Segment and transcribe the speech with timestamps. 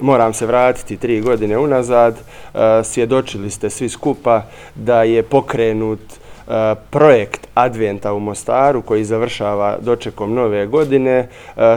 [0.00, 4.42] moram se vratiti tri godine unazad, e, svjedočili ste svi skupa
[4.74, 11.28] da je pokrenut e, projekt Adventa u Mostaru koji završava dočekom nove godine e,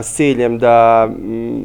[0.02, 1.08] s ciljem da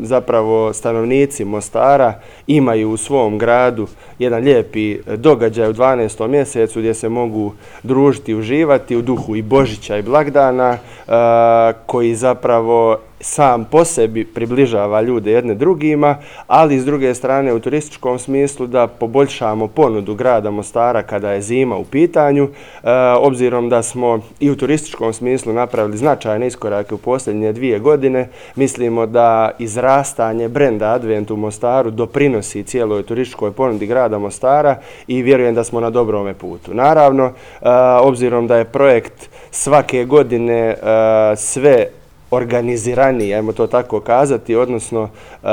[0.01, 2.13] zapravo stanovnici Mostara
[2.47, 3.87] imaju u svom gradu
[4.19, 6.28] jedan lijepi događaj u 12.
[6.28, 7.53] mjesecu gdje se mogu
[7.83, 10.78] družiti i uživati u duhu i Božića i blagdana
[11.85, 18.20] koji zapravo sam po sebi približava ljude jedne drugima, ali s druge strane u turističkom
[18.20, 22.44] smislu da poboljšamo ponudu grada Mostara kada je zima u pitanju,
[22.84, 28.30] e, obzirom da smo i u turističkom smislu napravili značajne iskorake u posljednje dvije godine,
[28.55, 34.76] mislimo da izrastanje brenda Advent u Mostaru doprinosi cijeloj turističkoj ponudi grada Mostara
[35.08, 36.74] i vjerujem da smo na dobrome putu.
[36.74, 37.70] Naravno, e,
[38.02, 40.76] obzirom da je projekt svake godine e,
[41.36, 41.88] sve
[42.31, 45.09] organiziraniji, ajmo to tako kazati, odnosno
[45.44, 45.48] e,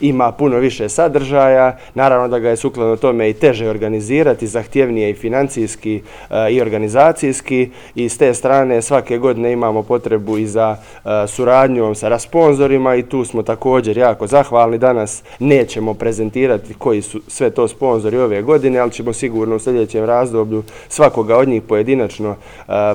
[0.00, 5.14] ima puno više sadržaja, naravno da ga je sukladno tome i teže organizirati, zahtjevnije i
[5.14, 11.08] financijski e, i organizacijski i s te strane svake godine imamo potrebu i za e,
[11.26, 14.78] suradnjom sa rasponzorima i tu smo također jako zahvalni.
[14.78, 20.04] Danas nećemo prezentirati koji su sve to sponzori ove godine, ali ćemo sigurno u sljedećem
[20.04, 22.36] razdoblju svakoga od njih pojedinačno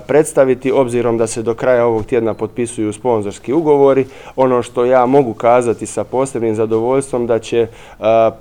[0.07, 4.05] predstaviti, obzirom da se do kraja ovog tjedna potpisuje potpisuju sponzorski ugovori.
[4.35, 7.67] Ono što ja mogu kazati sa posebnim zadovoljstvom da će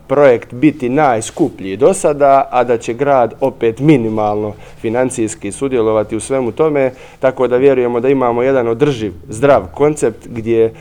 [0.07, 6.53] projekt biti najskuplji do sada, a da će grad opet minimalno financijski sudjelovati u svemu
[6.53, 10.75] tome, tako da vjerujemo da imamo jedan održiv, zdrav koncept gdje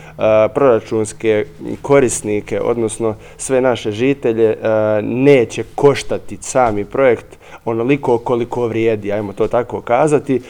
[0.54, 1.46] proračunske
[1.82, 4.58] korisnike, odnosno sve naše žitelje,
[5.02, 10.36] neće koštati sami projekt onoliko koliko vrijedi, ajmo to tako kazati.
[10.36, 10.42] E,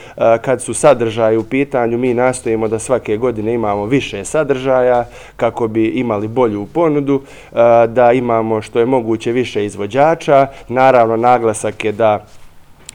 [0.42, 5.04] kad su sadržaje u pitanju, mi nastojimo da svake godine imamo više sadržaja
[5.36, 10.46] kako bi imali bolju ponudu, e, da imamo što je moguće više izvođača.
[10.68, 12.24] Naravno, naglasak je da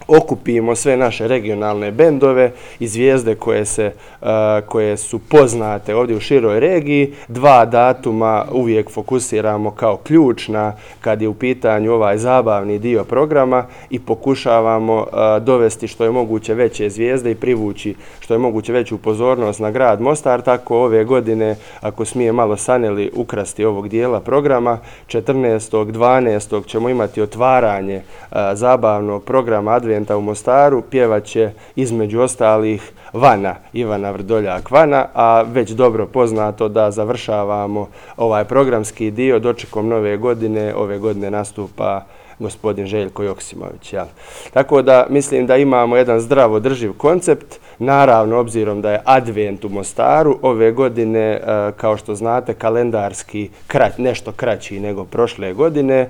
[0.08, 4.28] okupimo sve naše regionalne bendove i zvijezde koje, se, uh,
[4.68, 7.14] koje su poznate ovdje u široj regiji.
[7.28, 14.00] Dva datuma uvijek fokusiramo kao ključna kad je u pitanju ovaj zabavni dio programa i
[14.00, 19.60] pokušavamo uh, dovesti što je moguće veće zvijezde i privući što je moguće veću pozornost
[19.60, 20.42] na grad Mostar.
[20.42, 25.86] Tako ove godine, ako smije malo saneli ukrasti ovog dijela programa, 14.
[25.92, 26.66] 12.
[26.68, 27.98] ćemo imati otvaranje
[28.32, 35.72] uh, zabavnog programa Adventa u Mostaru pjevaće između ostalih Vana, Ivana Vrdoljak Vana, a već
[35.72, 37.88] dobro poznato da završavamo
[38.18, 40.76] ovaj programski dio dočekom nove godine.
[40.76, 42.02] Ove godine nastupa
[42.40, 43.94] gospodin Željko Joksimović.
[43.94, 44.08] Ja.
[44.54, 47.60] Tako da mislim da imamo jedan zdravo drživ koncept.
[47.80, 51.42] Naravno, obzirom da je advent u Mostaru, ove godine, e,
[51.78, 55.96] kao što znate, kalendarski krać, nešto kraći nego prošle godine.
[55.96, 56.10] E,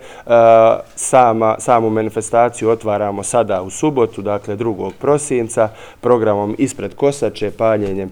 [0.95, 4.91] sama, samu manifestaciju otvaramo sada u subotu, dakle 2.
[5.01, 5.69] prosinca,
[6.01, 8.11] programom ispred Kosače, paljenjem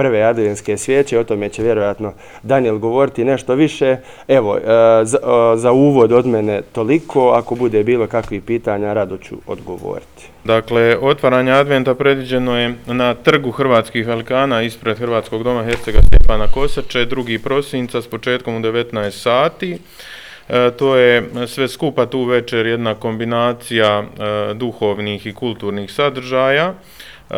[0.00, 2.12] prve adventske svijeće, o tome će vjerojatno
[2.42, 3.96] Daniel govoriti nešto više.
[4.28, 4.60] Evo, e,
[5.04, 10.28] za, e, za uvod od mene toliko, ako bude bilo kakvih pitanja, rado ću odgovoriti.
[10.44, 17.06] Dakle, otvaranje adventa predviđeno je na trgu Hrvatskih velikana ispred Hrvatskog doma Hercega Stjepana Kosače,
[17.06, 17.38] 2.
[17.38, 19.78] prosinca s početkom u 19 sati.
[20.48, 26.74] E, to je sve skupa tu večer jedna kombinacija e, duhovnih i kulturnih sadržaja.
[27.30, 27.36] Uh,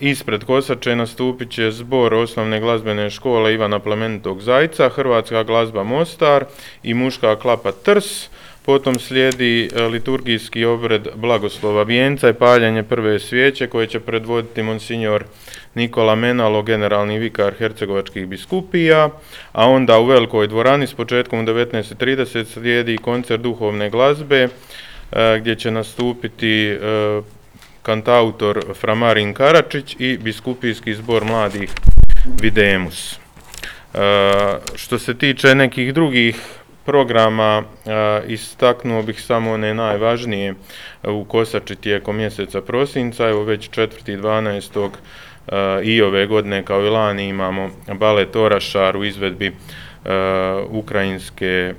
[0.00, 6.44] ispred Kosače nastupit će zbor osnovne glazbene škole Ivana Plemenitog Zajca, Hrvatska glazba Mostar
[6.82, 8.28] i muška klapa Trs.
[8.62, 15.24] Potom slijedi eh, liturgijski obred blagoslova vijenca i paljanje prve svijeće koje će predvoditi monsignor
[15.74, 19.10] Nikola Menalo, generalni vikar Hercegovačkih biskupija,
[19.52, 24.48] a onda u velikoj dvorani s početkom 19.30 slijedi koncert duhovne glazbe
[25.12, 26.78] eh, gdje će nastupiti
[27.88, 31.70] kantautor Framarin Karačić i biskupijski zbor mladih
[32.42, 33.14] Videmus.
[33.14, 33.18] E,
[34.74, 36.36] što se tiče nekih drugih
[36.84, 40.54] programa, e, istaknuo bih samo one najvažnije
[41.04, 44.90] u Kosači tijekom mjeseca prosinca, evo već 4.12.
[45.48, 49.52] E, i ove godine kao i lani imamo balet Orašar u izvedbi e,
[50.70, 51.74] ukrajinske e,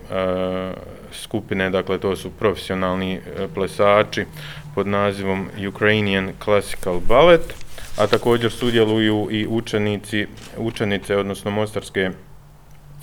[1.19, 4.25] skupine, dakle to su profesionalni e, plesači
[4.75, 7.53] pod nazivom Ukrainian Classical Ballet,
[7.97, 10.27] a također sudjeluju i učenici,
[10.57, 12.11] učenice, odnosno mostarske,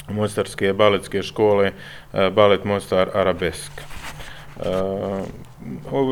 [0.09, 1.73] mostarske baletske škole,
[2.13, 3.73] e, balet Mostar Arabesk.
[3.81, 4.63] E,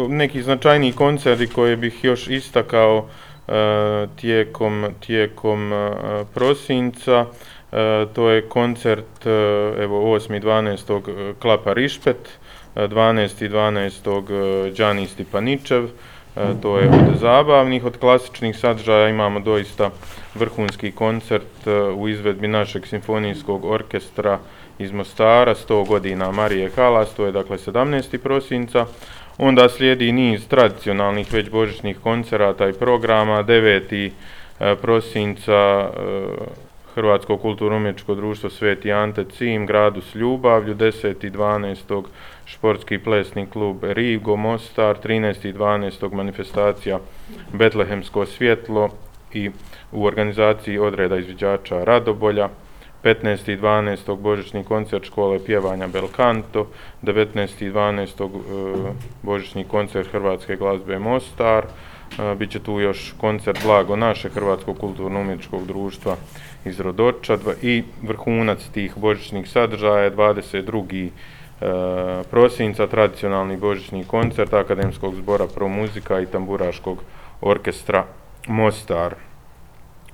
[0.09, 3.09] neki značajni koncerti koje bih još istakao
[3.49, 3.53] e,
[4.17, 5.91] tijekom, tijekom e,
[6.35, 7.27] prosinca,
[7.75, 9.31] E, to je koncert e,
[9.82, 10.41] evo 8.
[10.41, 11.31] 12.
[11.31, 12.38] E, Klapa Rišpet,
[12.75, 13.49] 12.
[13.49, 14.73] 12.
[14.76, 15.88] Đani Stipaničev,
[16.62, 19.91] to je od zabavnih, od klasičnih sadržaja imamo doista
[20.35, 21.67] vrhunski koncert
[21.97, 24.38] u izvedbi našeg simfonijskog orkestra
[24.79, 28.19] iz Mostara, 100 godina Marije Kalas, to je dakle 17.
[28.19, 28.87] prosinca.
[29.38, 34.11] Onda slijedi niz tradicionalnih već božićnih koncerata i programa, 9.
[34.82, 35.91] prosinca
[36.94, 41.31] Hrvatsko kulturno-umjetničko društvo Sveti Ante Cim, gradu s ljubavlju, 10.
[41.31, 42.05] 12.
[42.46, 45.55] športski plesni klub Rigo Mostar, 13.
[45.55, 46.12] 12.
[46.12, 46.99] manifestacija
[47.52, 48.88] Betlehemsko svjetlo
[49.32, 49.50] i
[49.93, 52.49] u organizaciji odreda izviđača Radobolja,
[53.05, 53.61] 15.
[53.61, 54.17] 12.
[54.17, 56.67] božićni koncert škole pjevanja Belkanto,
[57.02, 57.73] 19.
[57.73, 58.25] 12.
[58.25, 58.93] E,
[59.23, 61.64] božićni koncert Hrvatske glazbe Mostar,
[62.37, 66.17] Biće tu još koncert Blago naše Hrvatskog kulturno-umjetničkog društva
[66.65, 71.09] iz Rodoča i vrhunac tih božićnih sadržaja 22.
[71.61, 71.67] E,
[72.31, 76.99] prosinca tradicionalni božićni koncert Akademskog zbora pro muzika i tamburaškog
[77.41, 78.05] orkestra
[78.47, 79.15] Mostar.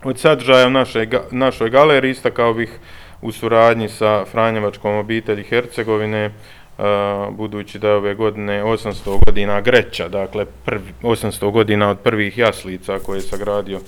[0.04, 2.78] Od sadržaja u našoj, našoj galeriji istakao bih
[3.22, 6.30] u suradnji sa Franjevačkom obitelji Hercegovine,
[7.30, 12.98] budući da je ove godine 800 godina Greća, dakle prvi, 800 godina od prvih jaslica
[12.98, 13.80] koje je sagradio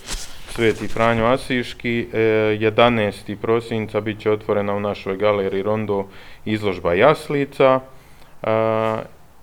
[0.48, 2.08] Sveti Franjo Asiški.
[2.12, 2.18] E,
[2.60, 3.36] 11.
[3.36, 6.06] Prosinca bit će otvorena u našoj galeriji Rondo
[6.44, 7.80] izložba jaslica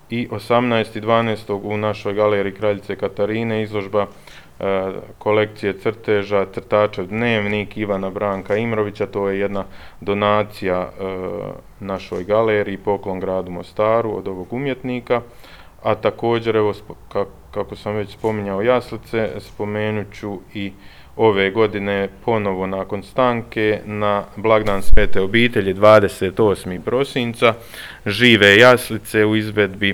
[0.10, 1.02] i 18.
[1.02, 1.60] 12.
[1.64, 4.08] u našoj galeriji Kraljice Katarine izložba
[4.60, 9.64] E, kolekcije crteža, crtačev dnevnik Ivana Branka Imrovića, to je jedna
[10.02, 11.04] donacija e,
[11.80, 15.22] našoj galeriji, poklon gradu Mostaru od ovog umjetnika,
[15.84, 16.74] a također, evo,
[17.52, 20.74] kako sam već spominjao jaslice, spomenuću i i
[21.20, 26.82] ove godine ponovo nakon stanke na blagdan Svete obitelji 28.
[26.82, 27.54] prosinca
[28.06, 29.90] žive jaslice u izvedbi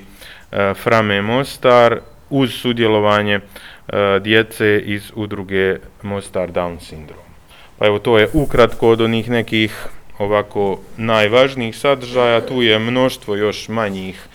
[0.52, 2.00] e, Frame Mostar
[2.30, 3.40] uz sudjelovanje
[3.88, 7.30] E, djece iz udruge Mostar Down Syndrome.
[7.78, 9.88] Pa evo, to je ukratko od onih nekih
[10.18, 12.42] ovako najvažnijih sadržaja.
[12.42, 14.28] Tu je mnoštvo još manjih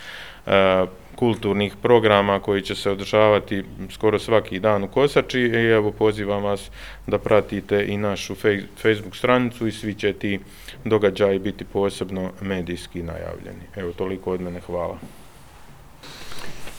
[0.47, 0.87] e,
[1.21, 6.71] kulturnih programa koji će se održavati skoro svaki dan u Kosači i evo pozivam vas
[7.07, 8.35] da pratite i našu
[8.83, 10.41] Facebook stranicu i svi će ti
[10.85, 13.65] događaji biti posebno medijski najavljeni.
[13.77, 14.99] Evo toliko od mene, hvala.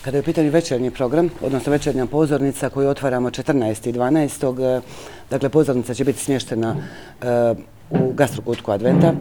[0.01, 3.89] Kada je u pitanju večernji program, odnosno večernja pozornica koju otvaramo 14.
[3.89, 4.77] i 12.
[4.77, 4.81] Eh,
[5.29, 9.13] dakle, pozornica će biti smještena uh, u gastrokutku Adventa.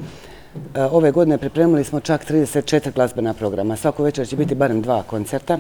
[0.55, 3.77] Eh, ove godine pripremili smo čak 34 glazbena programa.
[3.77, 5.59] Svako večer će biti barem dva koncerta.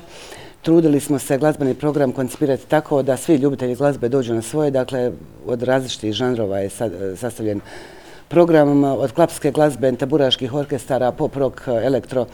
[0.62, 5.12] Trudili smo se glazbeni program koncipirati tako da svi ljubitelji glazbe dođu na svoje, dakle,
[5.46, 6.70] od različitih žanrova je eh,
[7.16, 7.60] sastavljen
[8.28, 12.26] program eh, od klapske glazbe, taburaških orkestara, pop rock, elektro,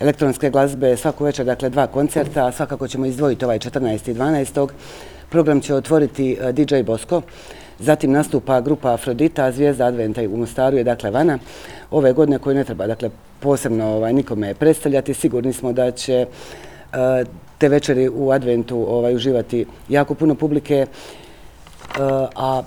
[0.00, 4.10] elektronske glazbe svaku večer, dakle dva koncerta, a svakako ćemo izdvojiti ovaj 14.
[4.10, 4.68] i 12.
[5.30, 7.22] Program će otvoriti DJ Bosko,
[7.82, 11.38] zatim nastupa grupa Afrodita, Zvijezda Adventa u Mostaru je dakle vana.
[11.90, 16.98] Ove godine koju ne treba dakle, posebno ovaj, nikome predstavljati, sigurni smo da će uh,
[17.58, 22.62] te večeri u Adventu ovaj, uživati jako puno publike, uh, a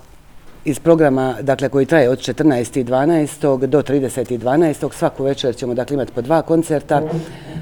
[0.66, 3.66] iz programa dakle, koji traje od 14.12.
[3.66, 4.94] do 30.12.
[4.94, 7.02] Svaku večer ćemo dakle, imati po dva koncerta.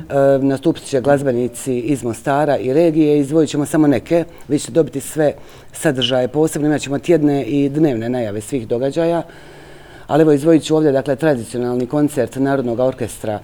[0.09, 3.19] Ehm, nastupit će glazbenici iz Mostara i regije.
[3.19, 4.25] Izvojit ćemo samo neke.
[4.47, 5.33] Vi ćete dobiti sve
[5.71, 6.67] sadržaje posebno.
[6.67, 9.23] Imat ćemo tjedne i dnevne najave svih događaja.
[10.07, 13.39] Ali evo izvojit ću ovdje dakle, tradicionalni koncert Narodnog orkestra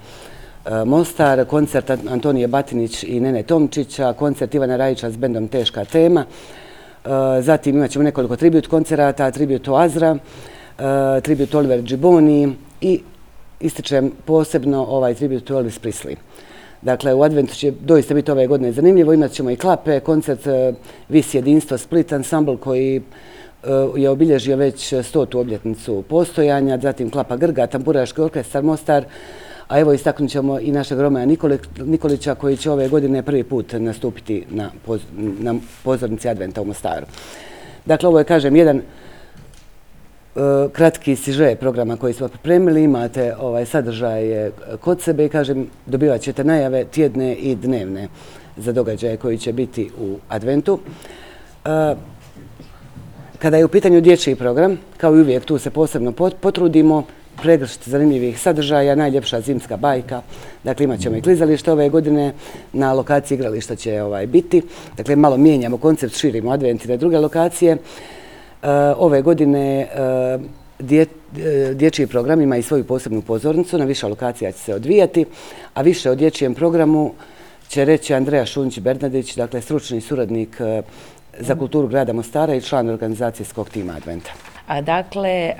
[0.65, 6.25] ehm, Mostar, koncert Antonije Batinić i Nene Tomčića, koncert Ivana Rajića s bendom Teška tema,
[7.05, 7.11] ehm,
[7.41, 10.17] zatim imat ćemo nekoliko tribut koncerata, tribut Azra,
[11.21, 13.01] tribut Oliver Džiboni i
[13.59, 16.15] ističem posebno ovaj tribut Elvis Prisley.
[16.81, 19.13] Dakle, u Adventu će doista biti ove godine zanimljivo.
[19.13, 20.73] Imat ćemo i klape, koncert e,
[21.09, 23.01] Vis jedinstvo Split Ensemble koji e,
[23.95, 29.05] je obilježio već stotu obljetnicu postojanja, zatim Klapa Grga, Tamburaški orkestar Mostar,
[29.69, 31.27] A evo istaknut ćemo i našeg Romaja
[31.85, 37.05] Nikolića koji će ove godine prvi put nastupiti na, poz, na pozornici Adventa u Mostaru.
[37.85, 38.83] Dakle, ovo je, kažem, jedan uh,
[40.39, 42.83] E, kratki siže programa koji smo pripremili.
[42.83, 48.07] Imate ovaj sadržaj kod sebe i, kažem, dobivat ćete najave tjedne i dnevne
[48.57, 50.73] za događaje koji će biti u Adventu.
[50.73, 51.97] Uh,
[53.39, 57.03] kada je u pitanju dječji program, kao i uvijek tu se posebno potrudimo,
[57.41, 60.21] pregršt zanimljivih sadržaja, najljepša zimska bajka.
[60.63, 62.33] Dakle, imat ćemo i klizalište ove godine,
[62.73, 64.61] na lokaciji igrališta će ovaj biti.
[64.97, 67.77] Dakle, malo mijenjamo koncept, širimo adventi na druge lokacije.
[68.63, 70.39] E, ove godine eh,
[70.79, 75.25] dje, eh, dječji program ima i svoju posebnu pozornicu, na više lokacija će se odvijati,
[75.73, 77.13] a više o dječjem programu
[77.67, 80.61] će reći Andreja Šunić-Bernadić, dakle stručni suradnik
[81.39, 84.31] za kulturu grada Mostara i član organizacijskog tima Adventa.
[84.81, 85.53] Dakle,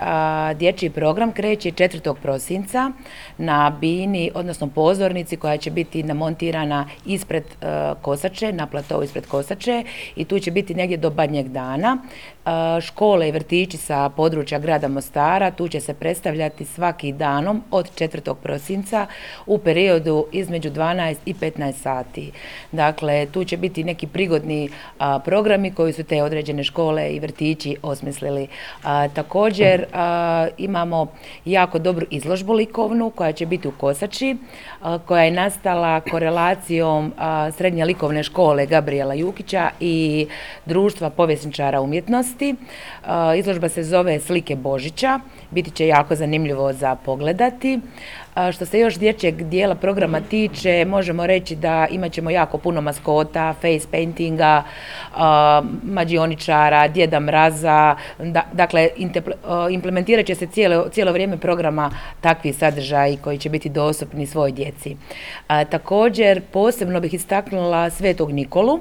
[0.56, 2.16] dječji program kreće 4.
[2.22, 2.92] prosinca
[3.38, 7.66] na bini, odnosno pozornici koja će biti namontirana ispred e,
[8.02, 9.84] Kosače, na platovu ispred Kosače
[10.16, 11.98] i tu će biti negdje do badnjeg dana.
[12.82, 18.34] Škole i vrtići sa područja grada Mostara tu će se predstavljati svaki danom od 4.
[18.34, 19.08] prosinca
[19.46, 22.32] u periodu između 12 i 15 sati.
[22.72, 24.70] Dakle, tu će biti neki prigodni
[25.26, 28.48] programi koji su te određene škole i vrtići osmislili.
[29.14, 29.86] Također
[30.58, 31.08] imamo
[31.46, 34.38] jako dobru izložbu likovnu koja će biti u Kosači,
[35.06, 37.14] koja je nastala korelacijom
[37.58, 40.28] srednje likovne škole Gabriela Jukića i
[40.66, 42.39] društva povjesničara umjetnosti.
[42.46, 45.20] E, izložba se zove Slike Božića,
[45.52, 47.80] biti će jako zanimljivo za pogledati.
[48.36, 52.82] E, što se još dječjeg dijela programa tiče, možemo reći da imat ćemo jako puno
[52.82, 55.20] maskota, face paintinga, e,
[55.84, 57.96] mađioničara, djeda mraza,
[58.54, 58.90] dakle
[59.70, 61.92] implementirat će se cijelo, cijelo vrijeme programa
[62.22, 64.98] takvi sadržaji koji će biti dostupni svoj djeci.
[65.70, 68.80] Također, posebno bih istaknula Svetog Nikolu,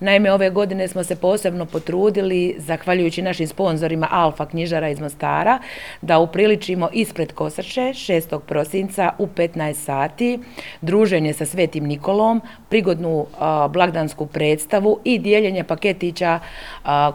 [0.00, 5.58] Naime, ove godine smo se posebno potrudili, zahvaljujući našim sponzorima Alfa knjižara iz Mostara,
[6.02, 8.40] da upriličimo ispred Kosače 6.
[8.40, 10.38] prosinca u 15 sati
[10.80, 13.26] druženje sa Svetim Nikolom, prigodnu
[13.70, 16.40] blagdansku predstavu i dijeljenje paketića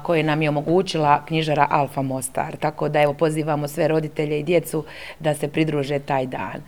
[0.04, 2.56] koje nam je omogućila knjižara Alfa Mostar.
[2.58, 4.86] Tako da evo pozivamo sve roditelje i djecu
[5.20, 6.62] da se pridruže taj dan.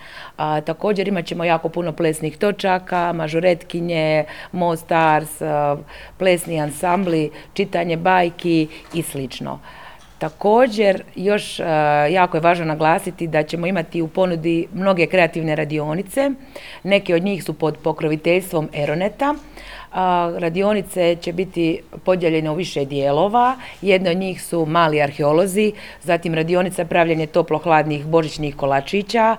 [0.62, 5.42] također imat ćemo jako puno plesnih točaka, mažuretkinje, Mostars,
[6.18, 9.60] plesni ansambli, čitanje bajki i slično.
[10.24, 11.66] Također, još uh,
[12.12, 16.32] jako je važno naglasiti da ćemo imati u ponudi mnoge kreativne radionice.
[16.84, 19.32] Neke od njih su pod pokroviteljstvom Eroneta.
[19.32, 19.98] Uh,
[20.38, 23.56] radionice će biti podijeljene u više dijelova.
[23.82, 25.72] Jedno od njih su mali arheolozi,
[26.04, 29.38] zatim radionica pravljanje toplo-hladnih božićnih kolačića,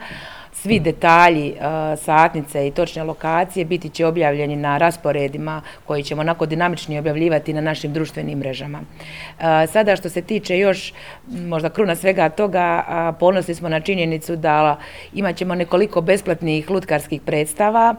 [0.64, 1.56] svi detalji e,
[1.96, 7.60] satnice i točne lokacije biti će objavljeni na rasporedima koji ćemo onako dinamični objavljivati na
[7.60, 8.80] našim društvenim mrežama.
[8.80, 10.92] E, sada što se tiče još
[11.26, 14.76] možda kruna svega toga, uh, ponosni smo na činjenicu da
[15.14, 17.94] imat ćemo nekoliko besplatnih lutkarskih predstava,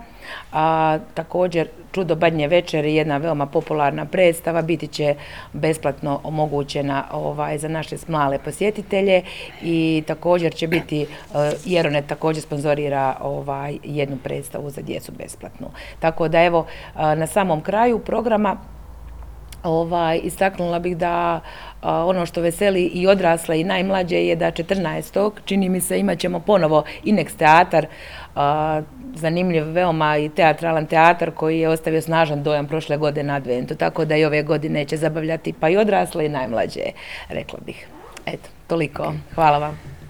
[0.52, 5.16] a također Čudo badnje večer je jedna veoma popularna predstava, biti će
[5.54, 9.22] besplatno omogućena ovaj, za naše male posjetitelje
[9.64, 11.08] i također će biti, eh,
[11.66, 15.68] Jerone također sponzorira ovaj, jednu predstavu za djecu besplatnu.
[16.00, 18.58] Tako da evo, eh, na samom kraju programa
[19.66, 21.42] ovaj, istaknula bih da
[21.82, 25.32] ono što veseli i odrasle i najmlađe je da 14.
[25.46, 27.88] čini mi se imat ćemo ponovo Inex teatar,
[29.16, 34.06] zanimljiv veoma i teatralan teatar koji je ostavio snažan dojam prošle godine na adventu, tako
[34.06, 36.82] da i ove godine će zabavljati pa i odrasle i najmlađe,
[37.30, 37.88] rekla bih.
[38.26, 39.14] Eto, toliko.
[39.36, 39.95] Hvala vam.